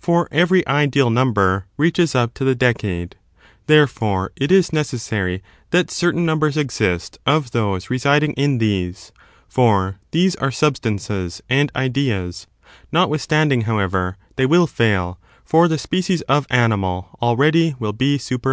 [0.00, 3.16] for every ideal number reaches up to the decade.^
[3.68, 9.12] Therefore, it is necessary that certain numbers exist of those residing in these,
[9.46, 12.48] for these are substances and ideas;
[12.90, 18.48] notwithstanding, however, they will fail, for the species of animal already will be superabundant.